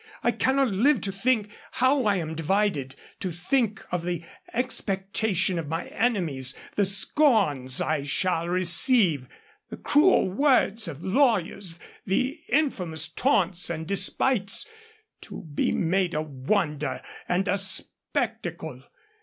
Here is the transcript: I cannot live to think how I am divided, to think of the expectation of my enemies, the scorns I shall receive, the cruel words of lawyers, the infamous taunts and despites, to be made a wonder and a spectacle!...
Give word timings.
I 0.23 0.31
cannot 0.31 0.69
live 0.69 0.99
to 1.01 1.11
think 1.11 1.49
how 1.73 2.05
I 2.05 2.15
am 2.15 2.33
divided, 2.33 2.95
to 3.19 3.31
think 3.31 3.85
of 3.91 4.03
the 4.03 4.23
expectation 4.51 5.59
of 5.59 5.67
my 5.67 5.85
enemies, 5.89 6.55
the 6.75 6.85
scorns 6.85 7.79
I 7.79 8.01
shall 8.01 8.49
receive, 8.49 9.27
the 9.69 9.77
cruel 9.77 10.27
words 10.27 10.87
of 10.87 11.03
lawyers, 11.03 11.77
the 12.03 12.39
infamous 12.49 13.09
taunts 13.09 13.69
and 13.69 13.85
despites, 13.85 14.67
to 15.21 15.43
be 15.43 15.71
made 15.71 16.15
a 16.15 16.23
wonder 16.23 17.03
and 17.29 17.47
a 17.47 17.55
spectacle!... 17.59 18.81